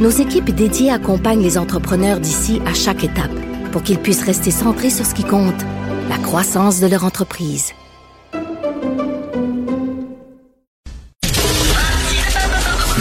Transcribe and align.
nos 0.00 0.10
équipes 0.10 0.50
dédiées 0.50 0.90
accompagnent 0.90 1.42
les 1.42 1.58
entrepreneurs 1.58 2.20
d'ici 2.20 2.60
à 2.66 2.74
chaque 2.74 3.04
étape 3.04 3.30
pour 3.70 3.82
qu'ils 3.82 3.98
puissent 3.98 4.24
rester 4.24 4.50
centrés 4.50 4.90
sur 4.90 5.06
ce 5.06 5.14
qui 5.14 5.24
compte, 5.24 5.62
la 6.08 6.18
croissance 6.18 6.80
de 6.80 6.86
leur 6.86 7.04
entreprise. 7.04 7.72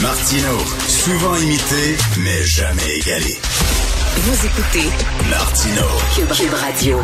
Martino, 0.01 0.57
souvent 0.87 1.35
imité, 1.37 1.97
mais 2.19 2.43
jamais 2.43 2.97
égalé. 3.01 3.37
Vous 4.17 4.45
écoutez 4.45 4.89
Martino, 5.29 5.85
Cube, 6.15 6.31
Cube 6.31 6.53
Radio. 6.53 6.97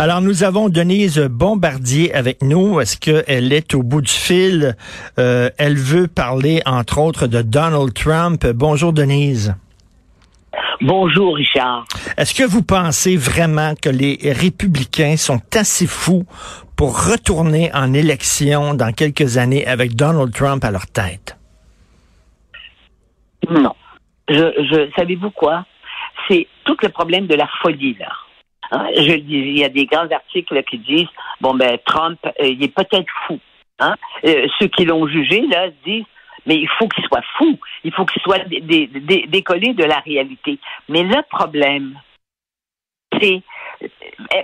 Alors, 0.00 0.20
nous 0.20 0.44
avons 0.44 0.68
Denise 0.68 1.18
Bombardier 1.18 2.14
avec 2.14 2.40
nous. 2.40 2.78
Est-ce 2.78 2.96
qu'elle 2.96 3.52
est 3.52 3.74
au 3.74 3.82
bout 3.82 4.00
du 4.00 4.12
fil? 4.12 4.76
Euh, 5.18 5.50
elle 5.58 5.76
veut 5.76 6.06
parler, 6.06 6.62
entre 6.66 6.98
autres, 6.98 7.26
de 7.26 7.42
Donald 7.42 7.92
Trump. 7.94 8.46
Bonjour, 8.46 8.92
Denise. 8.92 9.56
Bonjour, 10.80 11.34
Richard. 11.34 11.84
Est-ce 12.16 12.32
que 12.32 12.44
vous 12.44 12.62
pensez 12.62 13.16
vraiment 13.16 13.74
que 13.74 13.88
les 13.88 14.20
républicains 14.22 15.16
sont 15.16 15.40
assez 15.52 15.88
fous 15.88 16.24
pour 16.76 17.10
retourner 17.10 17.74
en 17.74 17.92
élection 17.92 18.74
dans 18.74 18.92
quelques 18.92 19.36
années 19.36 19.66
avec 19.66 19.96
Donald 19.96 20.32
Trump 20.32 20.64
à 20.64 20.70
leur 20.70 20.86
tête? 20.86 21.36
Non. 23.50 23.74
Je, 24.28 24.34
je, 24.34 24.90
savez-vous 24.94 25.32
quoi? 25.32 25.64
C'est 26.28 26.46
tout 26.64 26.76
le 26.84 26.88
problème 26.88 27.26
de 27.26 27.34
la 27.34 27.48
folie, 27.60 27.96
là. 27.98 28.12
Hein? 28.70 28.86
Je 28.96 29.12
il 29.12 29.58
y 29.58 29.64
a 29.64 29.68
des 29.68 29.86
grands 29.86 30.10
articles 30.10 30.62
qui 30.64 30.78
disent, 30.78 31.08
bon, 31.40 31.54
ben, 31.54 31.78
Trump, 31.84 32.18
euh, 32.24 32.30
il 32.46 32.62
est 32.62 32.74
peut-être 32.74 33.10
fou. 33.26 33.38
Hein? 33.78 33.94
Euh, 34.24 34.46
ceux 34.58 34.66
qui 34.66 34.84
l'ont 34.84 35.06
jugé, 35.06 35.42
là, 35.46 35.68
disent, 35.84 36.04
mais 36.46 36.56
il 36.56 36.68
faut 36.78 36.88
qu'il 36.88 37.04
soit 37.04 37.24
fou. 37.36 37.58
Il 37.84 37.92
faut 37.92 38.04
qu'il 38.06 38.22
soit 38.22 38.38
dé- 38.44 38.60
dé- 38.60 38.86
dé- 38.86 39.26
décollé 39.28 39.74
de 39.74 39.84
la 39.84 39.98
réalité. 40.00 40.58
Mais 40.88 41.02
le 41.02 41.22
problème, 41.30 41.98
c'est 43.20 43.42
euh, 43.82 43.86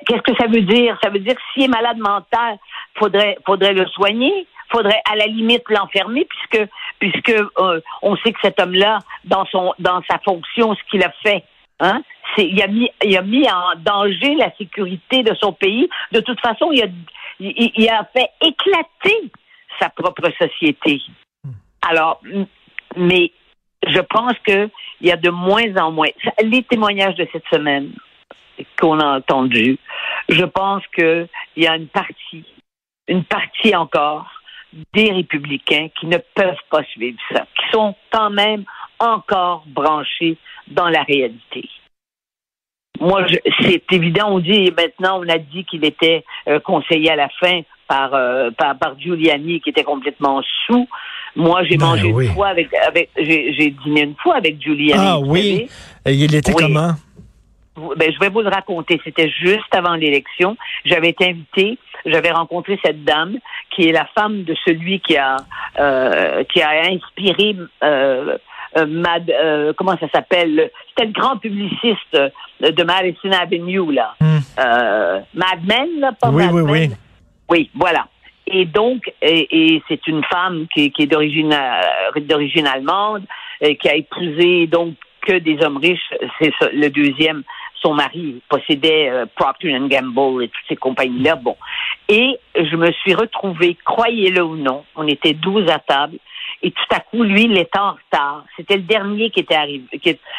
qu'est-ce 0.07 0.23
que 0.23 0.37
ça 0.37 0.47
veut 0.47 0.63
dire? 0.63 0.99
Ça 1.03 1.11
veut 1.11 1.19
dire 1.19 1.35
que 1.35 1.41
s'il 1.53 1.65
est 1.65 1.69
malade 1.69 1.99
mental, 1.99 2.59
faudrait, 2.97 3.37
faudrait 3.47 3.73
le 3.75 3.87
soigner. 3.89 4.47
Faudrait 4.71 5.03
à 5.11 5.15
la 5.15 5.27
limite 5.27 5.63
l'enfermer 5.69 6.25
puisque 6.25 6.69
puisque 6.99 7.31
euh, 7.59 7.81
on 8.03 8.17
sait 8.17 8.33
que 8.33 8.41
cet 8.43 8.59
homme-là, 8.59 8.99
dans 9.25 9.45
son 9.47 9.75
dans 9.79 10.03
sa 10.11 10.19
fonction, 10.19 10.75
ce 10.75 10.81
qu'il 10.91 11.05
a 11.05 11.11
fait, 11.23 11.45
hein, 11.85 12.03
il 12.39 12.61
a 12.63 12.67
mis 12.67 12.89
il 13.05 13.17
a 13.17 13.23
mis 13.23 13.49
en 13.49 13.75
danger 13.79 14.35
la 14.35 14.51
sécurité 14.57 15.23
de 15.23 15.35
son 15.35 15.53
pays. 15.53 15.89
De 16.13 16.21
toute 16.21 16.41
façon, 16.41 16.73
il 16.73 16.83
a 16.83 16.87
il, 17.41 17.71
il 17.77 17.89
a 17.89 18.09
fait 18.15 18.31
éclater 18.41 19.31
sa 19.79 19.89
propre 19.91 20.31
société. 20.41 21.01
Alors, 21.83 22.21
m- 22.25 22.47
mais 22.97 23.33
je 23.87 24.01
pense 24.01 24.35
que 24.47 24.71
il 25.01 25.09
y 25.09 25.13
a 25.13 25.17
de 25.17 25.31
moins 25.31 25.77
en 25.77 25.91
moins. 25.93 26.09
Les 26.43 26.63
témoignages 26.63 27.17
de 27.17 27.29
cette 27.33 27.47
semaine 27.53 27.93
qu'on 28.81 28.99
a 29.01 29.19
entendus, 29.19 29.79
je 30.29 30.45
pense 30.45 30.83
qu'il 30.95 31.29
y 31.57 31.67
a 31.67 31.77
une 31.77 31.89
partie, 31.89 32.45
une 33.09 33.25
partie 33.25 33.75
encore 33.75 34.27
des 34.93 35.13
républicains 35.13 35.89
qui 35.99 36.07
ne 36.07 36.19
peuvent 36.35 36.65
pas 36.71 36.83
suivre 36.85 37.19
ça, 37.33 37.47
qui 37.57 37.67
sont 37.73 37.95
quand 38.11 38.31
même 38.31 38.65
encore 39.05 39.65
branchés 39.67 40.37
dans 40.69 40.89
la 40.89 41.03
réalité. 41.03 41.69
Moi, 43.01 43.27
c'est 43.61 43.83
évident, 43.93 44.29
on 44.31 44.39
dit 44.39 44.73
maintenant, 44.77 45.21
on 45.21 45.29
a 45.29 45.39
dit 45.39 45.65
qu'il 45.65 45.85
était 45.85 46.25
euh, 46.49 46.61
conseillé 46.61 47.11
à 47.11 47.17
la 47.17 47.29
fin 47.41 47.61
par, 47.89 48.15
euh, 48.15 48.51
par, 48.53 48.79
par 48.79 48.99
Giuliani, 48.99 49.61
qui 49.61 49.71
était 49.71 49.85
complètement 49.85 50.41
sous. 50.67 50.89
Moi, 51.37 51.65
j'ai 51.65 51.77
Ben 51.77 51.87
mangé 51.87 52.13
oui. 52.13 52.27
une 52.29 52.33
fois 52.35 52.49
avec, 52.49 52.73
avec 52.75 53.11
j'ai 53.17 53.71
dîné 53.85 54.03
une 54.03 54.15
fois 54.17 54.37
avec 54.37 54.63
Giuliani. 54.63 55.03
Ah 55.05 55.19
oui. 55.19 55.69
Et 56.07 56.13
il 56.13 56.35
était 56.35 56.53
Oui. 56.55 56.63
comment? 56.67 56.93
Ben, 57.97 58.13
je 58.13 58.19
vais 58.21 58.29
vous 58.29 58.41
le 58.41 58.49
raconter. 58.49 59.01
C'était 59.03 59.29
juste 59.29 59.75
avant 59.75 59.95
l'élection. 59.95 60.57
J'avais 60.85 61.09
été 61.09 61.31
invitée. 61.31 61.77
J'avais 62.07 62.31
rencontré 62.31 62.79
cette 62.85 63.03
dame 63.03 63.39
qui 63.71 63.89
est 63.89 63.93
la 63.93 64.07
femme 64.15 64.45
de 64.45 64.55
celui 64.65 65.01
qui 65.01 65.17
a 65.17 65.39
euh, 65.81 66.45
qui 66.45 66.63
a 66.63 66.71
inspiré 66.89 67.57
euh, 67.83 68.39
Mad, 68.87 69.31
euh, 69.31 69.73
comment 69.77 69.97
ça 69.99 70.09
s'appelle 70.13 70.71
C'était 70.89 71.07
le 71.07 71.13
grand 71.13 71.37
publiciste 71.39 72.15
euh, 72.15 72.29
de 72.61 72.83
Madison 72.85 73.31
Avenue 73.33 73.93
là. 73.93 74.15
Hmm. 74.21 74.39
Euh, 74.59 75.21
Mad 75.35 75.65
Men 75.67 75.89
là, 76.01 76.13
pas 76.13 76.31
Oui, 76.31 76.45
Mad 76.45 76.55
oui, 76.55 76.63
Men? 76.63 76.71
oui. 76.73 76.91
Oui, 77.51 77.71
voilà. 77.75 78.07
Et 78.47 78.65
donc, 78.65 79.11
et, 79.23 79.75
et 79.75 79.83
c'est 79.89 80.07
une 80.07 80.23
femme 80.25 80.67
qui, 80.73 80.91
qui 80.93 81.03
est 81.03 81.07
d'origine 81.07 81.53
euh, 81.53 82.21
d'origine 82.21 82.67
allemande, 82.67 83.23
euh, 83.63 83.75
qui 83.75 83.89
a 83.89 83.95
épousé 83.95 84.67
donc 84.67 84.95
que 85.27 85.39
des 85.39 85.63
hommes 85.65 85.79
riches. 85.79 86.13
C'est 86.41 86.53
le 86.73 86.89
deuxième. 86.89 87.43
Son 87.83 87.93
mari 87.95 88.41
possédait 88.49 89.11
euh, 89.11 89.27
Procter 89.37 89.71
Gamble 89.89 90.45
et 90.45 90.49
toutes 90.49 90.69
ces 90.69 90.77
compagnies-là. 90.77 91.37
Bon. 91.37 91.57
Et 92.09 92.39
je 92.57 92.77
me 92.77 92.91
suis 92.93 93.15
retrouvée, 93.15 93.77
croyez-le 93.85 94.43
ou 94.43 94.57
non, 94.57 94.85
on 94.97 95.07
était 95.07 95.35
12 95.35 95.71
à 95.71 95.79
table, 95.79 96.17
et 96.65 96.71
tout 96.71 96.95
à 96.97 97.01
coup, 97.01 97.23
lui, 97.23 97.45
il 97.45 97.59
était 97.59 97.79
en 97.79 97.93
retard. 97.93 98.45
C'était 98.57 98.77
le 98.77 98.83
dernier 98.85 99.29
qui 99.31 99.41
était 99.41 99.55
arrivé. 99.55 99.85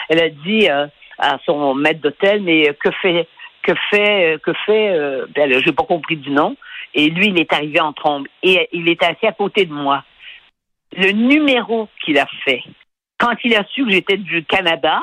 elle 0.09 0.19
a 0.19 0.29
dit 0.29 0.67
euh, 0.67 0.87
à 1.19 1.37
son 1.45 1.75
maître 1.75 2.01
d'hôtel, 2.01 2.41
mais 2.41 2.69
euh, 2.69 2.73
que 2.73 2.89
fait 2.91 3.27
que 3.61 3.73
fait 3.91 4.33
euh, 4.33 4.37
que 4.39 4.53
fait 4.65 4.89
euh, 4.89 5.27
ben, 5.35 5.49
là, 5.49 5.59
j'ai 5.63 5.71
pas 5.71 5.83
compris 5.83 6.17
du 6.17 6.31
nom 6.31 6.57
et 6.93 7.09
lui 7.09 7.27
il 7.27 7.39
est 7.39 7.53
arrivé 7.53 7.79
en 7.79 7.93
trombe 7.93 8.27
et 8.43 8.67
il 8.71 8.89
était 8.89 9.05
assis 9.05 9.25
à 9.27 9.31
côté 9.31 9.65
de 9.65 9.73
moi 9.73 10.03
le 10.95 11.11
numéro 11.11 11.89
qu'il 12.03 12.19
a 12.19 12.27
fait 12.43 12.61
quand 13.17 13.35
il 13.43 13.55
a 13.55 13.63
su 13.65 13.85
que 13.85 13.91
j'étais 13.91 14.17
du 14.17 14.43
Canada 14.45 15.01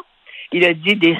il 0.52 0.64
a 0.64 0.74
dit 0.74 0.94
des 0.94 1.18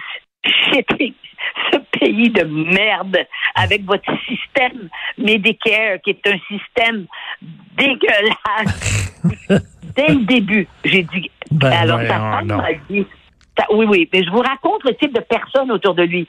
ce 1.73 1.79
pays 1.99 2.31
de 2.31 2.45
merde 2.45 3.27
avec 3.57 3.83
votre 3.85 4.11
système 4.29 4.89
Medicare 5.19 6.01
qui 6.05 6.11
est 6.11 6.27
un 6.29 6.39
système 6.49 7.07
dégueulasse 7.77 9.63
dès 9.97 10.09
le 10.09 10.25
début 10.25 10.67
j'ai 10.85 11.03
dit 11.03 11.31
Ben, 11.51 11.71
alors 11.73 11.99
sa 12.01 12.05
voyons 12.19 12.31
femme 12.33 12.47
m'a 12.47 12.73
dit 12.89 13.07
oui, 13.71 13.85
oui, 13.87 14.09
mais 14.13 14.25
je 14.25 14.31
vous 14.31 14.41
raconte 14.41 14.83
le 14.85 14.95
type 14.97 15.13
de 15.15 15.21
personne 15.21 15.71
autour 15.71 15.95
de 15.95 16.03
lui. 16.05 16.27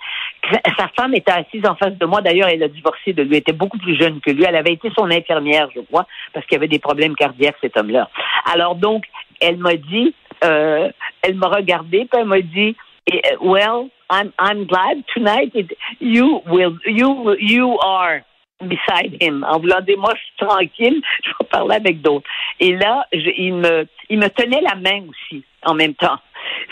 Sa 0.78 0.90
femme 0.90 1.16
était 1.16 1.32
assise 1.32 1.66
en 1.66 1.74
face 1.76 1.98
de 1.98 2.06
moi. 2.06 2.22
D'ailleurs, 2.22 2.50
elle 2.50 2.62
a 2.62 2.68
divorcé 2.68 3.14
de 3.14 3.22
lui. 3.24 3.32
Elle 3.32 3.38
était 3.38 3.54
beaucoup 3.54 3.78
plus 3.78 3.96
jeune 3.98 4.20
que 4.20 4.30
lui. 4.30 4.44
Elle 4.46 4.58
avait 4.58 4.74
été 4.74 4.92
son 4.98 5.10
infirmière, 5.10 5.70
je 5.74 5.80
crois, 5.80 6.06
parce 6.34 6.46
qu'il 6.46 6.58
avait 6.58 6.68
des 6.68 6.80
problèmes 6.80 7.16
cardiaques, 7.16 7.56
cet 7.62 7.78
homme-là. 7.78 8.10
Alors 8.54 8.76
donc, 8.76 9.06
elle 9.40 9.56
m'a 9.58 9.76
dit, 9.76 10.14
euh, 10.44 10.90
elle 11.22 11.36
m'a 11.36 11.48
regardé, 11.48 12.00
puis 12.00 12.20
elle 12.20 12.26
m'a 12.26 12.42
dit, 12.42 12.76
eh, 13.10 13.22
well, 13.40 13.88
I'm, 14.12 14.32
I'm 14.38 14.66
glad 14.66 15.04
tonight 15.14 15.52
it- 15.56 15.78
you 16.02 16.42
will, 16.46 16.78
you, 16.86 17.36
you 17.40 17.80
are 17.86 18.20
beside 18.64 19.18
him. 19.22 19.46
En 19.50 19.60
voulant 19.60 19.82
dire, 19.82 19.98
moi, 19.98 20.14
je 20.16 20.22
suis 20.22 20.48
tranquille, 20.48 21.02
je 21.24 21.30
vais 21.30 21.50
parler 21.50 21.76
avec 21.76 22.02
d'autres. 22.02 22.28
Et 22.60 22.74
là, 22.76 23.06
je- 23.14 23.34
il 23.38 23.54
me, 23.56 23.88
il 24.10 24.20
me 24.20 24.28
tenait 24.30 24.62
la 24.62 24.76
main 24.76 25.04
aussi, 25.08 25.44
en 25.64 25.74
même 25.74 25.94
temps. 25.96 26.18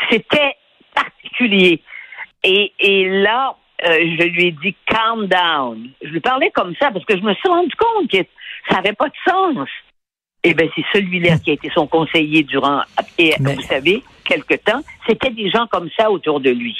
C'était 0.10 0.56
particulier. 0.94 1.82
Et, 2.44 2.72
et 2.80 3.08
là, 3.22 3.56
euh, 3.86 3.98
je 4.20 4.24
lui 4.28 4.48
ai 4.48 4.52
dit 4.52 4.76
calm 4.86 5.28
down. 5.28 5.90
Je 6.02 6.10
lui 6.10 6.20
parlais 6.20 6.52
comme 6.52 6.76
ça 6.80 6.92
parce 6.92 7.06
que 7.06 7.18
je 7.18 7.22
me 7.24 7.34
suis 7.34 7.48
rendu 7.50 7.74
compte 7.76 8.10
que 8.10 8.18
ça 8.70 8.76
n'avait 8.78 8.94
pas 8.94 9.08
de 9.10 9.14
sens. 9.28 9.68
Eh 10.44 10.54
bien, 10.56 10.68
c'est 10.76 10.86
celui-là 10.94 11.38
qui 11.38 11.52
a 11.52 11.54
été 11.54 11.70
son 11.70 11.86
conseiller 11.86 12.42
durant, 12.44 12.82
et 13.20 13.34
Mais- 13.40 13.54
vous 13.54 13.62
savez, 13.62 14.02
quelque 14.26 14.56
temps. 14.56 14.82
C'était 15.08 15.30
des 15.30 15.50
gens 15.52 15.68
comme 15.68 15.90
ça 15.96 16.10
autour 16.10 16.40
de 16.40 16.50
lui. 16.50 16.76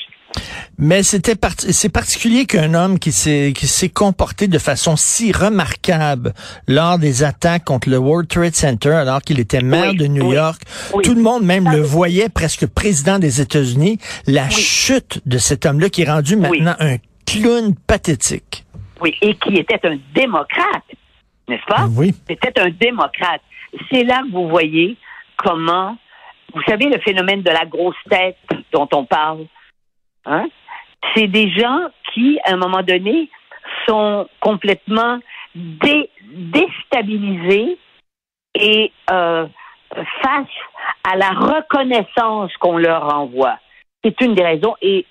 Mais 0.78 1.04
c'était 1.04 1.36
part- 1.36 1.52
c'est 1.60 1.90
particulier 1.92 2.46
qu'un 2.46 2.74
homme 2.74 2.98
qui 3.00 3.12
s'est 3.12 3.54
qui 3.56 3.68
s'est 3.68 3.90
comporté 3.90 4.48
de 4.48 4.58
façon 4.58 4.96
si 4.96 5.32
remarquable 5.32 6.34
lors 6.68 6.98
des 6.98 7.24
attaques 7.24 7.66
contre 7.66 7.90
le 7.90 7.98
World 7.98 8.28
Trade 8.28 8.56
Center 8.56 8.92
alors 8.94 9.22
qu'il 9.22 9.40
était 9.40 9.62
maire 9.62 9.92
Oui, 9.92 9.98
de 9.98 10.08
New 10.08 10.30
oui, 10.30 10.36
York, 10.36 10.62
oui. 10.94 11.04
tout 11.04 11.14
le 11.14 11.22
monde 11.22 11.44
même 11.44 11.70
le 11.70 11.82
voyait 11.82 12.30
presque 12.30 12.66
président 12.68 13.20
des 13.20 13.42
États-Unis, 13.42 14.00
la 14.28 14.50
chute 14.50 15.22
de 15.26 15.38
cet 15.38 15.66
homme-là 15.66 15.90
qui 15.90 16.02
est 16.04 16.10
rendu 16.12 16.36
maintenant 16.36 16.76
un 16.80 16.98
clown 17.26 17.76
pathétique. 17.88 18.66
Oui, 19.02 19.16
et 19.22 19.36
qui 19.36 19.56
était 19.58 19.80
un 19.86 19.98
démocrate, 20.16 20.84
n'est-ce 21.48 21.66
pas? 21.66 21.88
Oui. 21.96 22.14
C'était 22.30 22.60
un 22.60 22.70
démocrate. 22.70 23.42
C'est 23.92 24.04
là 24.04 24.22
que 24.28 24.32
vous 24.32 24.48
voyez 24.50 24.98
comment 25.38 25.98
vous 26.54 26.62
savez, 26.68 26.86
le 26.90 27.00
phénomène 27.00 27.42
de 27.44 27.50
la 27.50 27.66
grosse 27.66 27.96
tête 28.10 28.36
dont 28.74 28.88
on 28.94 29.06
parle, 29.06 29.46
hein? 30.26 30.48
c'est 31.16 31.28
des 31.28 31.50
gens 31.52 31.90
qui, 32.14 32.40
à 32.46 32.54
un 32.54 32.58
moment 32.58 32.84
donné, 32.84 33.30
sont 33.88 34.28
complètement 34.40 35.20
dé- 35.56 36.10
déstabilisés 36.32 37.78
et 38.56 38.92
euh, 39.10 39.48
face 40.22 40.48
à 41.04 41.16
la 41.16 41.30
reconnaissance 41.30 42.56
qu'on 42.58 42.78
leur 42.78 43.14
envoie. 43.16 43.58
C'est 44.04 44.20
une 44.22 44.36
des 44.36 44.44
raisons. 44.44 44.76
Et 44.82 45.06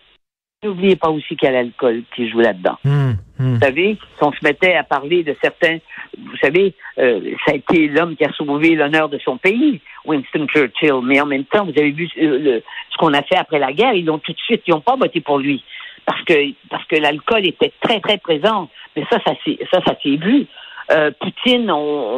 n'oubliez 0.62 0.96
pas 0.96 1.10
aussi 1.10 1.36
qu'il 1.36 1.46
y 1.46 1.48
a 1.48 1.52
l'alcool 1.52 2.02
qui 2.14 2.28
joue 2.28 2.40
là-dedans. 2.40 2.78
Hum, 2.84 3.16
hum. 3.40 3.54
Vous 3.54 3.60
savez, 3.60 3.96
si 4.16 4.22
on 4.22 4.32
se 4.32 4.38
mettait 4.42 4.75
à 4.75 4.84
parler 4.84 5.22
de 5.25 5.34
certains, 5.42 5.78
vous 6.16 6.37
savez, 6.37 6.75
euh, 6.98 7.20
ça 7.44 7.52
a 7.52 7.56
été 7.56 7.88
l'homme 7.88 8.16
qui 8.16 8.25
a 8.25 8.32
sauvé 8.32 8.75
l'honneur 8.75 9.08
de 9.08 9.19
son 9.19 9.37
pays, 9.38 9.81
Winston 10.04 10.46
Churchill. 10.46 11.00
Mais 11.02 11.20
en 11.20 11.26
même 11.26 11.44
temps, 11.44 11.64
vous 11.64 11.78
avez 11.78 11.90
vu 11.90 12.08
euh, 12.20 12.60
ce 12.90 12.96
qu'on 12.98 13.14
a 13.14 13.22
fait 13.22 13.37
après 13.37 13.58
la 13.58 13.72
guerre. 13.72 13.94
Ils 13.94 14.04
l'ont 14.04 14.19
tout 14.19 14.32
de 14.32 14.38
suite, 14.38 14.62
ils 14.66 14.70
n'ont 14.72 14.81
pas 14.81 14.96
voté 14.96 15.20
pour 15.20 15.38
lui 15.38 15.64
parce 16.06 16.22
que 16.25 16.34
parce 16.69 16.84
que 16.87 16.96
l'alcool 16.96 17.46
était 17.46 17.72
très 17.81 18.00
très 18.00 18.19
présent. 18.19 18.69
Mais 18.96 19.04
ça, 19.10 19.19
ça 19.25 19.32
s'est 19.44 19.58
ça, 19.72 19.81
ça 19.86 19.94
s'est 20.02 20.16
vu. 20.16 20.46
Euh, 20.90 21.12
Poutine, 21.20 21.72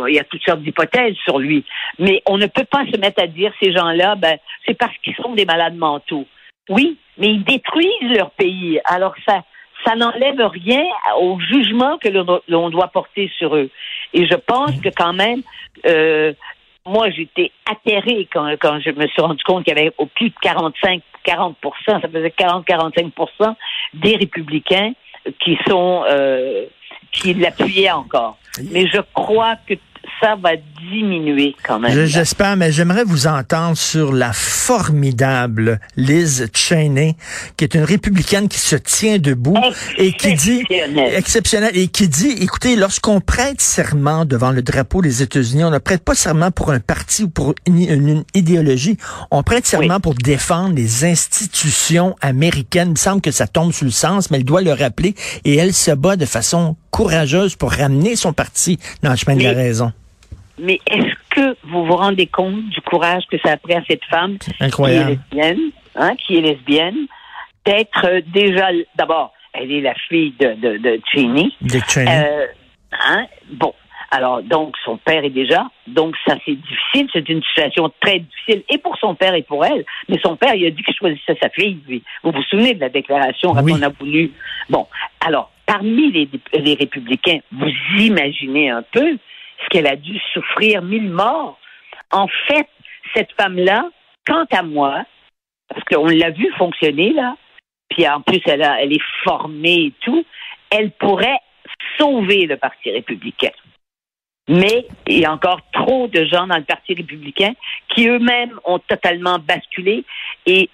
il 0.09 0.15
y 0.15 0.19
a 0.19 0.25
toutes 0.25 0.43
sortes 0.43 0.63
d'hypothèses 0.63 1.17
sur 1.25 1.39
lui, 1.39 1.63
mais 1.99 2.23
on 2.25 2.39
ne 2.39 2.47
peut 2.47 2.65
pas 2.65 2.87
se 2.91 2.99
mettre 2.99 3.23
à 3.23 3.27
dire 3.27 3.53
ces 3.63 3.71
gens-là, 3.71 4.15
ben 4.15 4.39
c'est 4.67 4.79
parce 4.79 4.97
qu'ils 5.05 5.15
sont 5.17 5.35
des 5.35 5.45
malades 5.45 5.77
mentaux. 5.77 6.25
Oui, 6.71 6.97
mais 7.19 7.27
ils 7.27 7.45
détruisent 7.45 8.17
leur 8.17 8.31
pays. 8.31 8.81
Alors 8.87 9.15
ça, 9.29 9.43
ça 9.85 9.95
n'enlève 9.95 10.41
rien 10.41 10.85
au 11.19 11.39
jugement 11.41 11.99
que 11.99 12.09
l'on 12.49 12.71
doit 12.71 12.89
porter 12.89 13.31
sur 13.39 13.57
eux. 13.57 13.71
Et 14.13 14.27
je 14.27 14.35
pense 14.35 14.73
que 14.81 14.89
quand 14.89 15.13
même, 15.13 15.43
euh, 15.87 16.33
moi 16.87 17.11
j'étais 17.11 17.51
atterrée 17.71 18.29
quand, 18.33 18.49
quand 18.61 18.81
je 18.81 18.91
me 18.91 19.07
suis 19.09 19.23
rendu 19.23 19.43
compte 19.45 19.65
qu'il 19.65 19.77
y 19.77 19.81
avait 19.81 19.93
au 19.99 20.07
plus 20.07 20.31
de 20.31 20.35
45, 20.43 21.03
40 21.25 21.57
ça 21.87 22.01
faisait 22.01 22.35
40-45 22.39 23.55
des 23.95 24.17
républicains 24.17 24.93
qui 25.41 25.59
sont 25.69 26.05
euh, 26.09 26.67
qui 27.13 27.35
l'appuyaient 27.35 27.91
encore. 27.93 28.39
Mais 28.71 28.87
je 28.87 29.01
crois 29.15 29.57
que 29.67 29.75
ça 30.21 30.37
va 30.43 30.51
diminuer 30.91 31.55
quand 31.65 31.79
même. 31.79 31.93
Je- 31.93 32.07
J'espère, 32.07 32.57
mais 32.57 32.73
j'aimerais 32.73 33.05
vous 33.05 33.27
entendre 33.27 33.77
sur 33.77 34.13
la 34.13 34.33
formidable 34.33 35.81
Liz 35.97 36.49
Cheney, 36.55 37.17
qui 37.57 37.65
est 37.65 37.75
une 37.75 37.85
républicaine 37.85 38.49
qui 38.49 38.59
se 38.59 38.77
tient 38.77 39.19
debout 39.19 39.57
et 39.99 40.13
qui 40.13 40.35
dit 40.35 40.61
Exceptionnelle. 40.61 41.15
exceptionnel 41.15 41.71
et 41.77 41.89
qui 41.89 42.09
dit, 42.09 42.37
écoutez, 42.41 42.77
lorsqu'on 42.77 43.21
prête 43.21 43.61
serment 43.61 44.25
devant 44.25 44.51
le 44.51 44.63
drapeau 44.63 45.03
des 45.03 45.23
États-Unis, 45.23 45.65
on 45.65 45.71
ne 45.71 45.79
prête 45.79 46.03
pas 46.05 46.15
serment 46.15 46.51
pour 46.51 46.71
un 46.73 46.81
parti 46.81 47.25
ou 47.25 47.29
pour 47.29 47.55
une, 47.67 47.79
une- 47.79 48.09
une 48.09 48.25
idéologie, 48.35 48.97
on 49.31 49.43
prête 49.43 49.67
serment 49.67 50.01
pour 50.01 50.15
défendre 50.15 50.75
les 50.75 51.05
institutions 51.05 52.17
américaines. 52.21 52.89
Il 52.89 52.93
me 52.93 52.97
semble 52.97 53.21
que 53.21 53.31
ça 53.31 53.47
tombe 53.47 53.73
sous 53.73 53.85
le 53.85 53.91
sens, 53.91 54.31
mais 54.31 54.39
elle 54.39 54.45
doit 54.45 54.63
le 54.63 54.73
rappeler 54.73 55.15
et 55.45 55.57
elle 55.57 55.73
se 55.73 55.91
bat 55.93 56.17
de 56.17 56.27
façon 56.27 56.77
courageuse 56.91 57.57
pour 57.57 57.73
ramener 57.73 58.17
son 58.17 58.33
parti 58.33 58.79
dans 59.03 59.11
le 59.11 59.17
chemin 59.17 59.37
de 59.37 59.43
la 59.43 59.53
raison. 59.53 59.92
Mais 60.59 60.81
est-ce 60.87 61.15
que 61.31 61.57
vous 61.65 61.85
vous 61.87 61.97
rendez 61.97 62.27
compte 62.27 62.69
du 62.69 62.81
courage 62.83 63.25
que 63.31 63.39
ça 63.45 63.53
a 63.53 63.57
pris 63.57 63.75
à 63.75 63.83
cette 63.89 64.05
femme 64.05 64.37
Incroyable. 64.61 65.19
qui 65.31 65.39
est 65.39 65.43
lesbienne, 65.43 65.71
hein, 65.97 66.13
qui 66.17 66.37
est 66.37 66.41
lesbienne, 66.41 67.07
d'être 67.65 68.05
euh, 68.07 68.21
déjà 68.33 68.69
d'abord, 68.97 69.33
elle 69.55 69.71
est 69.73 69.81
la 69.81 69.95
fille 70.09 70.35
de 70.39 70.55
de, 70.55 70.77
de 70.79 71.01
Cheney. 71.13 71.51
Dick 71.61 71.89
Cheney. 71.89 72.11
Euh, 72.11 72.47
hein, 72.93 73.27
bon, 73.53 73.73
alors 74.11 74.43
donc 74.43 74.75
son 74.85 74.99
père 74.99 75.25
est 75.25 75.31
déjà, 75.31 75.69
donc 75.87 76.15
ça 76.27 76.37
c'est 76.45 76.55
difficile, 76.57 77.09
c'est 77.13 77.29
une 77.29 77.43
situation 77.43 77.91
très 78.01 78.19
difficile 78.21 78.63
et 78.69 78.79
pour 78.79 78.97
son 78.99 79.15
père 79.15 79.35
et 79.35 79.43
pour 79.43 79.65
elle. 79.65 79.85
Mais 80.09 80.19
son 80.23 80.37
père, 80.37 80.55
il 80.55 80.67
a 80.67 80.71
dit 80.71 80.83
qu'il 80.83 80.95
choisissait 80.95 81.37
sa 81.43 81.49
fille. 81.49 81.79
Lui. 81.89 82.03
Vous 82.23 82.31
vous 82.33 82.43
souvenez 82.45 82.75
de 82.75 82.81
la 82.81 82.89
déclaration 82.91 83.55
quand 83.55 83.63
Oui. 83.63 83.73
on 83.77 83.83
a 83.83 83.89
voulu. 83.89 84.33
Bon, 84.69 84.87
alors 85.21 85.51
parmi 85.67 86.11
les, 86.13 86.29
les 86.53 86.75
républicains, 86.75 87.39
vous 87.53 87.71
imaginez 87.99 88.69
un 88.71 88.83
peu 88.93 89.17
qu'elle 89.73 89.87
a 89.87 89.97
dû 89.97 90.21
souffrir 90.35 90.83
mille 90.83 91.11
morts. 91.11 91.59
En 92.11 92.29
fait, 92.47 92.69
cette 93.15 93.33
femme-là, 93.41 93.89
quant 94.27 94.45
à 94.53 94.63
moi, 94.63 95.05
parce 95.69 95.83
qu'on 95.85 96.07
l'a 96.07 96.31
vu 96.31 96.53
fonctionner 96.59 97.13
là, 97.15 97.37
puis 97.89 98.07
en 98.07 98.21
plus 98.21 98.41
elle, 98.45 98.63
elle 98.63 98.93
est 98.93 99.05
formée 99.25 99.87
et 99.87 99.93
tout, 100.03 100.25
elle 100.71 100.91
pourrait 100.93 101.41
sauver 101.99 102.47
le 102.47 102.59
Parti 102.59 102.91
républicain. 102.91 103.53
Mais 104.49 104.87
il 105.07 105.21
y 105.21 105.25
a 105.25 105.33
encore 105.33 105.61
trop 105.73 106.09
de 106.09 106.25
gens 106.27 106.47
dans 106.47 106.59
le 106.59 106.65
Parti 106.65 106.95
républicain 106.95 107.53
qui 107.89 108.09
eux-mêmes 108.09 108.59
ont 108.65 108.79
totalement 108.81 109.39
basculé 109.39 110.05
et 110.45 110.69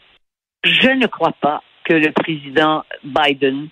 je 0.64 0.88
ne 0.88 1.06
crois 1.06 1.34
pas 1.40 1.62
que 1.84 1.94
le 1.94 2.10
président 2.10 2.84
Biden, 3.04 3.68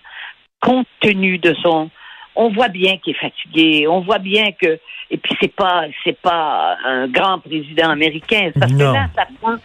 compte 0.61 0.87
tenu 1.01 1.37
de 1.37 1.53
son 1.55 1.89
on 2.37 2.49
voit 2.53 2.69
bien 2.69 2.97
qu'il 2.99 3.13
est 3.15 3.19
fatigué, 3.19 3.87
on 3.87 4.01
voit 4.01 4.19
bien 4.19 4.51
que 4.53 4.79
et 5.09 5.17
puis 5.17 5.35
c'est 5.41 5.53
pas 5.53 5.85
c'est 6.03 6.17
pas 6.21 6.77
un 6.85 7.07
grand 7.07 7.39
président 7.39 7.89
américain 7.89 8.51
parce 8.59 8.71
Non. 8.71 8.77
que 8.77 8.83
là 8.93 9.07
ça 9.15 9.25
prend 9.41 9.55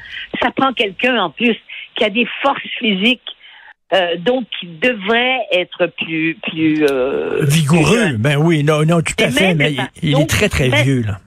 ça 0.41 0.51
prend 0.51 0.73
quelqu'un 0.73 1.17
en 1.23 1.31
plus 1.31 1.57
qui 1.95 2.05
a 2.05 2.11
des 2.11 2.27
forces 2.43 2.61
physiques 2.79 3.21
euh, 3.93 4.17
donc 4.19 4.47
qui 4.59 4.67
devrait 4.67 5.41
être 5.53 5.87
plus 6.03 6.37
plus 6.49 6.85
euh, 6.91 7.45
Vigoureux, 7.45 8.17
ben 8.19 8.37
oui, 8.39 8.65
non, 8.65 8.85
non, 8.87 9.03
tout 9.03 9.13
à 9.23 9.27
Et 9.27 9.31
fait, 9.31 9.55
même 9.55 9.59
mais 9.59 9.75
il, 10.03 10.19
est 10.19 10.27
très, 10.27 10.49
très 10.49 10.71
vieux, 10.83 11.03
là. 11.03 11.19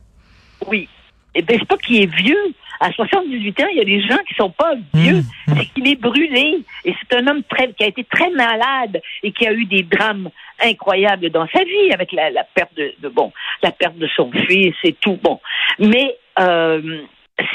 Oui. 0.67 0.89
Et 1.35 1.43
ben 1.43 1.57
c'est 1.59 1.67
pas 1.67 1.77
qu'il 1.77 2.01
est 2.01 2.15
vieux. 2.15 2.53
À 2.79 2.91
78 2.91 3.59
ans, 3.61 3.67
il 3.71 3.77
y 3.77 3.81
a 3.81 3.85
des 3.85 4.01
gens 4.01 4.17
qui 4.27 4.33
sont 4.35 4.49
pas 4.51 4.73
vieux. 4.93 5.21
Mmh, 5.47 5.53
C'est 5.57 5.65
qu'il 5.73 5.87
est 5.87 5.99
brûlé. 5.99 6.59
Et 6.83 6.93
c'est 6.99 7.17
un 7.17 7.27
homme 7.27 7.43
très, 7.43 7.71
qui 7.73 7.83
a 7.83 7.87
été 7.87 8.03
très 8.03 8.29
malade 8.31 9.01
et 9.23 9.31
qui 9.31 9.47
a 9.47 9.53
eu 9.53 9.65
des 9.65 9.83
drames 9.83 10.29
incroyables 10.63 11.29
dans 11.29 11.47
sa 11.53 11.63
vie 11.63 11.91
avec 11.93 12.11
la, 12.11 12.29
la 12.31 12.43
perte 12.43 12.75
de, 12.75 12.93
de- 13.01 13.09
bon, 13.09 13.31
la 13.63 13.71
perte 13.71 13.97
de 13.97 14.07
son 14.15 14.31
fils 14.31 14.75
et 14.83 14.93
tout. 14.93 15.17
Bon. 15.23 15.39
Mais, 15.79 16.15
euh, 16.39 17.01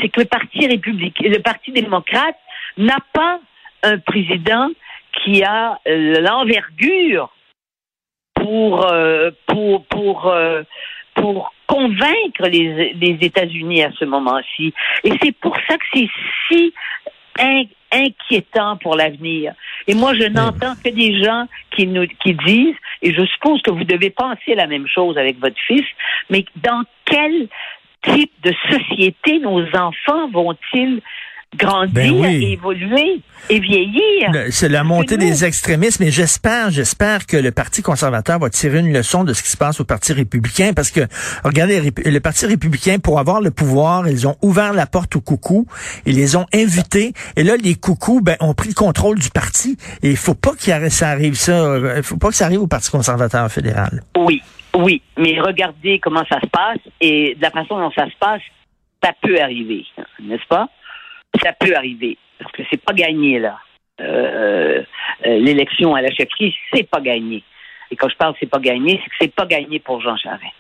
c'est 0.01 0.09
que 0.11 0.21
le 0.21 0.27
Parti 0.27 0.67
républicain, 0.67 1.29
le 1.29 1.41
Parti 1.41 1.73
démocrate 1.73 2.37
n'a 2.77 2.99
pas 3.13 3.41
un 3.83 3.99
président 3.99 4.69
qui 5.25 5.43
a 5.43 5.79
l'envergure 5.87 7.31
pour 8.35 8.87
euh, 8.87 9.31
pour 9.47 9.85
pour 9.87 10.27
euh, 10.29 10.63
pour 11.21 11.53
convaincre 11.67 12.49
les, 12.49 13.19
États-Unis 13.21 13.83
à 13.83 13.93
ce 13.93 14.05
moment-ci. 14.05 14.75
Et 15.05 15.13
c'est 15.23 15.37
pour 15.37 15.57
ça 15.69 15.77
que 15.77 15.85
c'est 15.93 16.09
si 16.49 16.73
in- 17.39 17.65
inquiétant 17.93 18.77
pour 18.79 18.97
l'avenir. 18.97 19.53
Et 19.87 19.95
moi, 19.95 20.15
je 20.15 20.27
n'entends 20.27 20.75
que 20.83 20.91
des 20.91 21.23
gens 21.23 21.47
qui 21.71 21.87
nous 21.87 22.07
qui 22.23 22.35
disent, 22.35 22.77
et 23.03 23.13
je 23.13 23.25
suppose 23.27 23.63
que 23.63 23.71
vous 23.71 23.85
devez 23.85 24.11
penser 24.11 24.55
la 24.55 24.67
même 24.67 24.87
chose 24.87 25.17
avec 25.17 25.39
votre 25.39 25.61
fils, 25.67 25.87
mais 26.29 26.45
dans 26.57 26.83
quel 27.05 27.49
type 28.03 28.33
de 28.43 28.53
société 28.71 29.39
nos 29.41 29.63
enfants 29.77 30.29
vont-ils 30.33 31.01
grandir, 31.57 31.93
Ben 31.93 32.11
oui. 32.13 32.53
évoluer 32.53 33.21
et 33.49 33.59
vieillir? 33.59 34.31
Le- 34.33 34.51
C'est 34.51 34.69
la 34.69 34.85
montée 34.85 35.17
des 35.17 35.45
extrémismes, 35.45 36.05
et 36.05 36.11
j'espère, 36.11 36.71
j'espère 36.71 37.27
que 37.27 37.37
le 37.37 37.51
Parti 37.51 37.83
conservateur 37.83 38.39
va 38.39 38.51
tirer 38.51 38.79
une 38.79 38.93
leçon 38.93 39.25
de 39.25 39.33
ce 39.33 39.43
qui 39.43 39.49
se 39.51 39.57
passe 39.57 39.81
au 39.81 39.85
Parti 39.85 40.13
républicain, 40.13 40.73
parce 40.75 40.91
que, 40.91 41.01
regardez, 41.45 41.93
le 42.05 42.19
Parti 42.21 42.47
républicain, 42.47 42.99
pour 42.99 43.19
avoir 43.19 43.41
le 43.41 43.51
pouvoir, 43.51 44.09
ils 44.09 44.29
ont 44.29 44.37
ouvert 44.43 44.73
la 44.73 44.87
porte 44.87 45.17
aux 45.17 45.21
coucous, 45.21 45.67
ils 46.07 46.17
les 46.17 46.37
ont 46.37 46.47
invités, 46.55 47.13
et 47.37 47.43
là, 47.43 47.57
les 47.57 47.75
coucous, 47.75 48.21
ben, 48.23 48.37
ont 48.41 48.55
pris 48.55 48.69
le 48.69 48.75
contrôle 48.75 49.19
du 49.19 49.31
parti, 49.31 49.77
et 50.03 50.11
il 50.11 50.17
faut 50.17 50.35
pas 50.35 50.53
qu'il 50.57 50.73
arri- 50.73 50.91
ça 50.91 51.09
arrive 51.09 51.35
ça, 51.35 51.53
euh, 51.53 51.95
il 51.97 52.03
faut 52.03 52.17
pas 52.17 52.29
que 52.29 52.35
ça 52.37 52.47
arrive 52.47 52.63
au 52.63 52.67
Parti 52.69 52.91
conservateur 52.91 53.51
fédéral. 53.51 54.03
Oui, 54.17 54.41
oui, 54.77 55.03
mais 55.19 55.41
regardez 55.41 55.99
comment 56.01 56.25
ça 56.29 56.41
se 56.41 56.47
passe 56.47 56.79
et 57.01 57.35
de 57.35 57.43
la 57.43 57.51
façon 57.51 57.79
dont 57.79 57.91
ça 57.91 58.07
se 58.07 58.17
passe, 58.21 58.43
ça 59.03 59.13
peut 59.23 59.41
arriver, 59.41 59.85
n'est-ce 60.23 60.47
pas? 60.49 60.69
Ça 61.43 61.53
peut 61.53 61.75
arriver 61.75 62.19
parce 62.39 62.53
que 62.53 62.63
c'est 62.71 62.83
pas 62.83 62.93
gagné 62.93 63.39
là. 63.39 63.59
Euh, 64.01 64.83
euh, 65.27 65.39
L'élection 65.39 65.95
à 65.95 66.03
la 66.03 66.11
chefferie, 66.11 66.57
c'est 66.73 66.89
pas 66.89 67.01
gagné. 67.01 67.43
Et 67.91 67.97
quand 67.97 68.09
je 68.09 68.17
parle 68.17 68.35
c'est 68.41 68.51
pas 68.51 68.59
gagné, 68.59 69.01
c'est 69.03 69.11
que 69.11 69.17
c'est 69.21 69.35
pas 69.35 69.47
gagné 69.47 69.79
pour 69.79 70.01
Jean 70.01 70.17
Charest, 70.17 70.55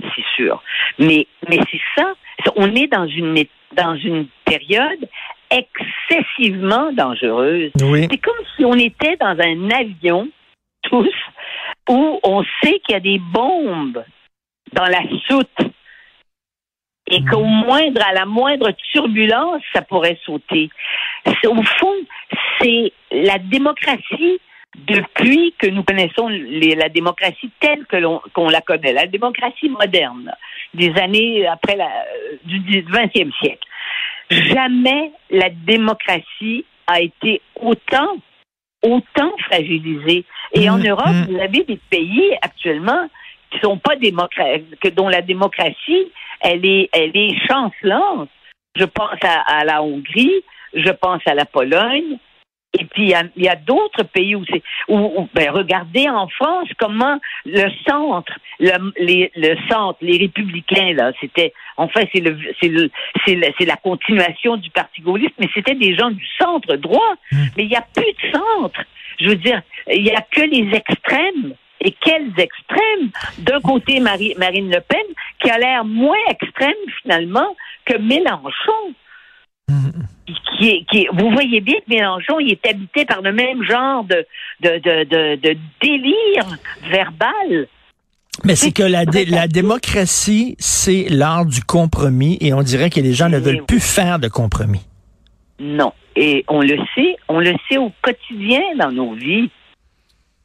c'est 0.00 0.24
sûr. 0.36 0.62
Mais 0.98 1.26
mais 1.48 1.58
c'est 1.70 1.80
ça. 1.96 2.14
On 2.56 2.74
est 2.74 2.86
dans 2.86 3.06
une 3.06 3.44
dans 3.72 3.96
une 3.96 4.26
période 4.44 5.08
excessivement 5.50 6.92
dangereuse. 6.92 7.72
Oui. 7.82 8.06
C'est 8.10 8.18
comme 8.18 8.44
si 8.56 8.64
on 8.64 8.74
était 8.74 9.16
dans 9.16 9.36
un 9.38 9.70
avion, 9.70 10.28
tous, 10.82 11.14
où 11.88 12.20
on 12.22 12.42
sait 12.62 12.80
qu'il 12.80 12.92
y 12.92 12.94
a 12.94 13.00
des 13.00 13.18
bombes 13.18 14.02
dans 14.72 14.86
la 14.86 15.02
soute 15.26 15.72
et 17.10 17.24
qu'au 17.24 17.44
moindre, 17.44 18.02
à 18.06 18.12
la 18.12 18.26
moindre 18.26 18.70
turbulence, 18.92 19.62
ça 19.72 19.82
pourrait 19.82 20.18
sauter. 20.24 20.68
Au 21.46 21.62
fond, 21.62 21.94
c'est 22.60 22.92
la 23.12 23.38
démocratie 23.38 24.38
depuis 24.86 25.54
que 25.58 25.66
nous 25.66 25.82
connaissons 25.82 26.28
les- 26.28 26.74
la 26.74 26.88
démocratie 26.88 27.50
telle 27.60 27.86
que 27.86 27.96
l'on 27.96 28.20
qu'on 28.34 28.48
la 28.50 28.60
connaît, 28.60 28.92
la 28.92 29.06
démocratie 29.06 29.68
moderne 29.70 30.32
des 30.74 30.92
années 30.98 31.46
après 31.46 31.76
la, 31.76 31.88
du 32.44 32.82
20e 32.82 33.32
siècle. 33.40 33.66
Jamais 34.30 35.10
la 35.30 35.48
démocratie 35.50 36.64
a 36.86 37.00
été 37.00 37.40
autant, 37.60 38.16
autant 38.82 39.32
fragilisée. 39.48 40.24
Et 40.52 40.68
en 40.68 40.78
Mm, 40.78 40.86
Europe, 40.86 41.14
mm. 41.14 41.26
vous 41.32 41.40
avez 41.40 41.64
des 41.64 41.78
pays 41.90 42.32
actuellement 42.42 43.08
qui 43.50 43.58
sont 43.60 43.78
pas 43.78 43.96
démocratiques, 43.96 44.78
que 44.80 44.88
dont 44.88 45.08
la 45.08 45.22
démocratie, 45.22 46.10
elle 46.40 46.64
est, 46.64 46.88
elle 46.92 47.16
est 47.16 47.34
chancelante. 47.48 48.28
Je 48.76 48.84
pense 48.84 49.18
à, 49.22 49.40
à 49.40 49.64
la 49.64 49.82
Hongrie, 49.82 50.42
je 50.74 50.90
pense 50.90 51.22
à 51.26 51.34
la 51.34 51.44
Pologne, 51.44 52.18
et 52.78 52.84
puis 52.84 53.04
il 53.36 53.42
y 53.42 53.48
a, 53.48 53.52
a 53.52 53.56
d'autres 53.56 54.02
pays 54.04 54.34
où 54.36 54.44
c'est 54.44 54.62
où, 54.88 54.98
où- 54.98 55.28
ben, 55.32 55.50
regardez 55.50 56.06
en 56.08 56.28
France 56.28 56.68
comment 56.78 57.18
le 57.46 57.66
centre, 57.88 58.32
le, 58.60 58.92
les, 59.02 59.32
le 59.34 59.56
centre, 59.70 59.98
les 60.02 60.18
républicains 60.18 60.92
là, 60.92 61.12
c'était 61.18 61.54
en 61.78 61.88
fait 61.88 62.08
c'est 62.12 62.20
le 62.20 62.38
c'est 62.60 62.68
le 62.68 62.90
c'est 63.24 63.34
le- 63.36 63.48
c'est 63.58 63.64
la 63.64 63.76
continuation 63.76 64.58
du 64.58 64.68
parti 64.70 65.00
gaulliste, 65.00 65.34
mais 65.38 65.48
c'était 65.54 65.74
des 65.74 65.96
gens 65.96 66.10
du 66.10 66.26
centre 66.38 66.76
droit. 66.76 67.14
Mais 67.56 67.64
il 67.64 67.68
n'y 67.68 67.76
a 67.76 67.86
plus 67.94 68.04
de 68.12 68.38
centre. 68.38 68.82
Je 69.18 69.30
veux 69.30 69.36
dire, 69.36 69.62
il 69.90 70.02
n'y 70.02 70.12
a 70.12 70.20
que 70.20 70.42
les 70.42 70.68
extrêmes. 70.76 71.54
Et 71.80 71.92
quels 72.04 72.32
extrêmes 72.38 73.10
D'un 73.38 73.60
côté, 73.60 74.00
Marie, 74.00 74.34
Marine 74.38 74.70
Le 74.70 74.80
Pen, 74.80 75.00
qui 75.40 75.50
a 75.50 75.58
l'air 75.58 75.84
moins 75.84 76.16
extrême 76.30 76.72
finalement 77.02 77.56
que 77.84 77.96
Mélenchon. 77.98 78.94
Qui 80.58 80.68
est, 80.70 80.84
qui 80.90 80.98
est- 81.02 81.08
vous 81.12 81.30
voyez 81.30 81.60
bien 81.60 81.76
que 81.76 81.88
Mélenchon, 81.94 82.38
il 82.40 82.50
est 82.52 82.66
habité 82.66 83.04
par 83.04 83.22
le 83.22 83.32
même 83.32 83.62
genre 83.62 84.04
de, 84.04 84.26
de, 84.60 84.70
de, 84.78 85.04
de, 85.04 85.36
de 85.36 85.56
délire 85.80 86.58
verbal. 86.90 87.66
Mais 88.44 88.54
c'est 88.56 88.72
que 88.72 88.82
la, 88.82 89.04
dé- 89.06 89.24
la 89.24 89.46
démocratie, 89.48 90.56
c'est 90.58 91.06
l'art 91.08 91.46
du 91.46 91.62
compromis 91.62 92.36
et 92.40 92.52
on 92.52 92.62
dirait 92.62 92.90
que 92.90 93.00
les 93.00 93.12
gens 93.14 93.28
ne 93.28 93.38
Oui, 93.38 93.42
veulent 93.44 93.64
plus 93.66 93.80
faire 93.80 94.18
de 94.18 94.28
compromis. 94.28 94.84
Non. 95.60 95.92
Et 96.16 96.44
on 96.48 96.60
le 96.60 96.76
sait, 96.94 97.16
on 97.28 97.38
le 97.40 97.54
sait 97.68 97.78
au 97.78 97.92
quotidien 98.02 98.60
dans 98.78 98.90
nos 98.92 99.14
vies. 99.14 99.50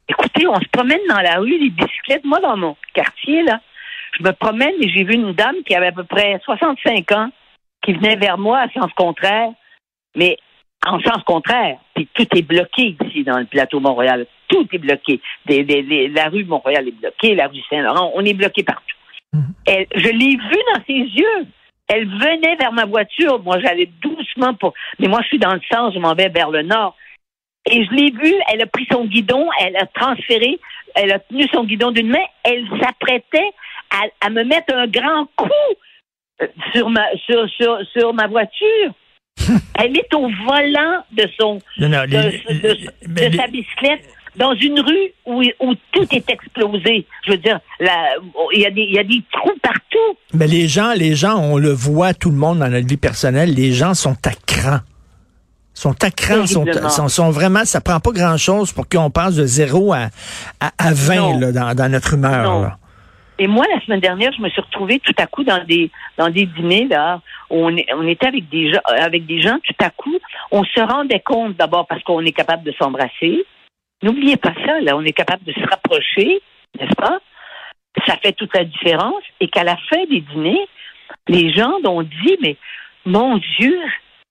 Écoutez, 0.08 0.46
on 0.46 0.60
se 0.60 0.68
promène 0.70 1.00
dans 1.08 1.20
la 1.20 1.36
rue, 1.36 1.58
les 1.58 1.70
bicyclettes. 1.70 2.24
Moi, 2.24 2.40
dans 2.40 2.56
mon 2.56 2.76
quartier, 2.92 3.42
là, 3.42 3.60
je 4.18 4.22
me 4.22 4.32
promène 4.32 4.74
et 4.80 4.88
j'ai 4.88 5.04
vu 5.04 5.14
une 5.14 5.32
dame 5.32 5.56
qui 5.66 5.74
avait 5.74 5.88
à 5.88 5.92
peu 5.92 6.04
près 6.04 6.38
65 6.44 7.10
ans, 7.12 7.30
qui 7.82 7.92
venait 7.94 8.16
vers 8.16 8.38
moi 8.38 8.58
à 8.60 8.68
sens 8.70 8.92
contraire, 8.96 9.50
mais 10.14 10.36
en 10.86 11.00
sens 11.00 11.22
contraire. 11.24 11.78
Puis 11.94 12.08
tout 12.14 12.26
est 12.36 12.42
bloqué 12.42 12.96
ici 13.06 13.24
dans 13.24 13.38
le 13.38 13.46
plateau 13.46 13.80
Montréal. 13.80 14.26
Tout 14.48 14.68
est 14.72 14.78
bloqué. 14.78 15.20
Des- 15.46 15.64
des- 15.64 15.82
des- 15.82 16.08
la 16.08 16.28
rue 16.28 16.44
Montréal 16.44 16.86
est 16.88 17.00
bloquée, 17.00 17.34
la 17.34 17.48
rue 17.48 17.60
Saint-Laurent, 17.70 18.12
on 18.14 18.24
est 18.24 18.34
bloqué 18.34 18.62
partout. 18.62 18.82
Elle- 19.66 19.86
je 19.94 20.08
l'ai 20.10 20.36
vue 20.36 20.62
dans 20.74 20.82
ses 20.86 20.92
yeux. 20.92 21.46
Elle 21.88 22.06
venait 22.08 22.56
vers 22.56 22.72
ma 22.72 22.84
voiture. 22.84 23.42
Moi, 23.42 23.58
j'allais 23.60 23.90
doucement 24.00 24.54
pour. 24.54 24.74
Mais 24.98 25.08
moi, 25.08 25.20
je 25.22 25.28
suis 25.28 25.38
dans 25.38 25.52
le 25.54 25.60
sens, 25.72 25.92
je 25.94 25.98
m'en 25.98 26.14
vais 26.14 26.28
vers 26.28 26.50
le 26.50 26.62
nord. 26.62 26.96
Et 27.70 27.84
je 27.84 27.90
l'ai 27.92 28.10
vue, 28.10 28.34
elle 28.52 28.60
a 28.62 28.66
pris 28.66 28.86
son 28.92 29.06
guidon, 29.06 29.46
elle 29.60 29.76
a 29.76 29.86
transféré, 29.86 30.58
elle 30.94 31.12
a 31.12 31.18
tenu 31.18 31.46
son 31.52 31.64
guidon 31.64 31.90
d'une 31.92 32.08
main, 32.08 32.24
elle 32.42 32.64
s'apprêtait 32.80 33.50
à, 33.90 34.26
à 34.26 34.30
me 34.30 34.44
mettre 34.44 34.74
un 34.74 34.86
grand 34.86 35.26
coup 35.36 35.48
euh, 36.42 36.46
sur 36.74 36.90
ma, 36.90 37.04
sur, 37.26 37.48
sur, 37.50 37.78
sur 37.92 38.12
ma 38.12 38.26
voiture. 38.26 38.92
elle 39.78 39.96
est 39.96 40.14
au 40.14 40.28
volant 40.46 41.02
de 41.12 41.26
son, 41.40 41.58
Non, 41.78 41.88
non, 41.88 42.02
de, 42.04 42.16
les- 42.50 42.58
de- 42.60 42.76
mais 43.08 43.26
de 43.28 43.32
les- 43.32 43.36
sa 43.38 43.46
bicyclette 43.48 44.04
dans 44.36 44.54
une 44.54 44.80
rue 44.80 45.12
où, 45.26 45.42
où 45.60 45.74
tout 45.92 46.06
est 46.14 46.28
explosé. 46.28 47.06
Je 47.24 47.30
veux 47.32 47.38
dire, 47.38 47.60
il 47.80 48.60
y, 48.60 48.66
a 48.66 48.70
des- 48.70 48.82
il 48.82 48.92
y 48.94 48.98
a 48.98 49.04
des 49.04 49.22
trous 49.32 49.56
partout. 49.62 50.18
Mais 50.34 50.46
les 50.46 50.68
gens, 50.68 50.92
les 50.94 51.14
gens, 51.14 51.38
on 51.40 51.56
le 51.56 51.70
voit 51.72 52.14
tout 52.14 52.30
le 52.30 52.36
monde 52.36 52.58
dans 52.58 52.68
notre 52.68 52.86
vie 52.86 52.96
personnelle, 52.96 53.54
les 53.54 53.72
gens 53.72 53.94
sont 53.94 54.16
à 54.26 54.32
cran. 54.46 54.78
Sont 55.74 55.94
à 56.04 56.10
cran, 56.10 56.46
sont, 56.46 56.64
Terriblement. 56.64 56.88
sont, 56.88 57.08
sont 57.08 57.30
vraiment, 57.30 57.64
ça 57.64 57.80
prend 57.80 57.98
pas 58.00 58.12
grand 58.12 58.36
chose 58.36 58.72
pour 58.72 58.88
qu'on 58.88 59.10
passe 59.10 59.34
de 59.34 59.44
0 59.44 59.92
à, 59.92 60.06
à, 60.60 60.70
à 60.78 60.92
20 60.94 61.16
Non. 61.16 61.40
là, 61.40 61.52
dans, 61.52 61.74
dans 61.74 61.90
notre 61.90 62.14
humeur. 62.14 62.60
Là. 62.62 62.78
Et 63.40 63.48
moi, 63.48 63.64
la 63.74 63.80
semaine 63.84 63.98
dernière, 63.98 64.30
je 64.36 64.40
me 64.40 64.48
suis 64.48 64.60
retrouvée 64.60 65.00
tout 65.00 65.14
à 65.18 65.26
coup 65.26 65.42
dans 65.42 65.64
des 65.64 65.90
dans 66.16 66.30
des 66.30 66.46
dîners 66.46 66.86
là. 66.88 67.20
Où 67.50 67.56
on, 67.68 67.76
on 67.96 68.06
était 68.06 68.28
avec 68.28 68.48
des 68.48 68.72
gens, 68.72 68.80
avec 68.86 69.26
des 69.26 69.40
gens. 69.42 69.58
Tout 69.64 69.84
à 69.84 69.90
coup, 69.90 70.16
on 70.52 70.62
se 70.62 70.80
rendait 70.80 71.18
compte 71.20 71.56
d'abord 71.56 71.86
parce 71.88 72.02
qu'on 72.04 72.20
est 72.24 72.30
capable 72.32 72.62
de 72.62 72.72
s'embrasser. 72.78 73.44
N'oubliez 74.04 74.36
pas 74.36 74.52
ça. 74.64 74.80
Là, 74.80 74.96
on 74.96 75.02
est 75.04 75.12
capable 75.12 75.42
de 75.44 75.52
se 75.52 75.60
rapprocher, 75.68 76.40
n'est-ce 76.78 76.94
pas? 76.94 77.18
Ça 78.06 78.16
fait 78.22 78.32
toute 78.32 78.54
la 78.54 78.64
différence. 78.64 79.22
Et 79.40 79.48
qu'à 79.48 79.64
la 79.64 79.76
fin 79.90 80.04
des 80.08 80.20
dîners, 80.20 80.68
les 81.26 81.52
gens 81.52 81.72
ont 81.84 82.02
dit 82.02 82.36
mais 82.40 82.56
mon 83.04 83.38
Dieu, 83.58 83.76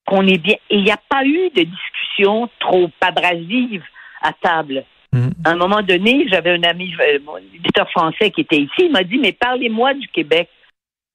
qu'on 0.05 0.27
est 0.27 0.37
bien. 0.37 0.55
Et 0.69 0.77
il 0.77 0.83
n'y 0.83 0.91
a 0.91 0.99
pas 1.09 1.23
eu 1.25 1.49
de 1.55 1.63
discussion 1.63 2.49
trop 2.59 2.89
abrasive 3.01 3.83
à 4.21 4.31
table. 4.33 4.83
Mm. 5.11 5.29
À 5.45 5.51
un 5.51 5.55
moment 5.55 5.81
donné, 5.81 6.25
j'avais 6.29 6.51
un 6.51 6.63
ami, 6.63 6.93
euh, 6.99 7.19
mon 7.25 7.37
éditeur 7.37 7.89
français 7.91 8.31
qui 8.31 8.41
était 8.41 8.57
ici, 8.57 8.85
il 8.85 8.91
m'a 8.91 9.03
dit, 9.03 9.17
mais 9.17 9.31
parlez-moi 9.31 9.93
du 9.93 10.07
Québec. 10.07 10.49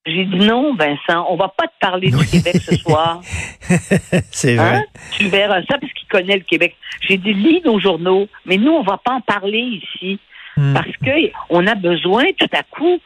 J'ai 0.07 0.25
dit 0.25 0.39
non, 0.39 0.75
Vincent, 0.75 1.27
on 1.29 1.37
va 1.37 1.49
pas 1.49 1.67
te 1.67 1.79
parler 1.81 2.11
du 2.11 2.27
Québec 2.27 2.57
ce 2.63 2.77
soir. 2.77 3.21
C'est 4.31 4.55
vrai. 4.55 4.77
Hein? 4.77 4.85
Tu 5.13 5.27
verras 5.27 5.61
ça 5.69 5.77
parce 5.79 5.93
qu'il 5.93 6.09
connaît 6.09 6.37
le 6.37 6.45
Québec. 6.45 6.77
J'ai 7.03 7.19
dit, 7.19 7.35
lis 7.35 7.61
nos 7.65 7.79
journaux, 7.79 8.27
mais 8.47 8.57
nous, 8.57 8.73
on 8.73 8.83
va 8.83 8.97
pas 8.97 9.15
en 9.15 9.21
parler 9.21 9.83
ici. 9.83 10.19
Mm. 10.57 10.73
Parce 10.73 10.97
que 11.05 11.31
on 11.51 11.67
a 11.67 11.75
besoin 11.75 12.25
tout 12.39 12.49
à 12.53 12.63
coup 12.63 12.99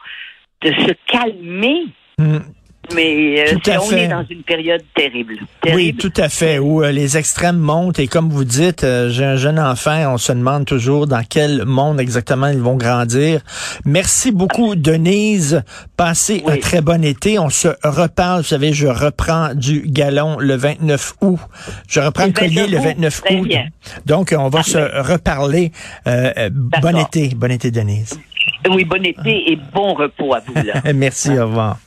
de 0.61 0.69
se 0.69 0.93
calmer. 1.07 1.87
Mm. 2.17 2.37
Mais 2.93 3.39
euh, 3.39 3.53
Tout 3.53 3.69
à 3.69 3.73
c'est- 3.73 3.77
on 3.77 3.81
fait. 3.83 4.03
est 4.03 4.07
dans 4.09 4.25
une 4.29 4.43
période 4.43 4.81
terrible. 4.93 5.35
Oui, 5.73 5.95
tout 5.97 6.11
à 6.17 6.27
fait. 6.27 6.59
Où 6.59 6.83
euh, 6.83 6.91
les 6.91 7.17
extrêmes 7.17 7.57
montent 7.57 7.97
et 7.97 8.07
comme 8.07 8.29
vous 8.29 8.43
dites, 8.43 8.83
euh, 8.83 9.09
j'ai 9.09 9.23
un 9.23 9.37
jeune 9.37 9.57
enfant, 9.57 10.13
on 10.13 10.17
se 10.17 10.33
demande 10.33 10.65
toujours 10.65 11.07
dans 11.07 11.23
quel 11.27 11.63
monde 11.65 12.01
exactement 12.01 12.47
ils 12.47 12.59
vont 12.59 12.75
grandir. 12.75 13.39
Merci 13.85 14.31
beaucoup, 14.33 14.75
Denise. 14.75 15.63
Passez 15.95 16.43
Oui. 16.45 16.53
un 16.53 16.57
très 16.57 16.81
bon 16.81 17.03
été. 17.05 17.39
On 17.39 17.49
se 17.49 17.69
reparle. 17.83 18.41
Vous 18.41 18.47
savez, 18.47 18.73
je 18.73 18.87
reprends 18.87 19.53
du 19.55 19.83
galon 19.87 20.37
le 20.39 20.55
29 20.55 21.13
août. 21.21 21.39
Je 21.87 22.01
reprends 22.01 22.25
Le 22.25 22.31
collier 22.33 22.63
29 22.63 22.71
le 22.71 22.77
août, 22.79 22.83
29 22.83 23.21
très 23.23 23.35
août. 23.37 23.47
bien. 23.47 23.65
Donc, 24.05 24.35
on 24.37 24.43
va 24.49 24.59
Parfait. 24.59 24.71
se 24.71 25.11
reparler. 25.13 25.71
Bon 26.05 26.97
été. 26.97 27.29
Bon 27.33 27.49
été, 27.49 27.71
Denise. 27.71 28.19
Oui, 28.69 28.83
bon 28.83 29.03
été 29.05 29.51
et 29.53 29.57
bon 29.73 29.93
repos 29.93 30.33
à 30.35 30.41
vous. 30.45 30.53
Là. 30.65 30.81
Merci, 30.93 31.29
au 31.39 31.45
revoir. 31.47 31.77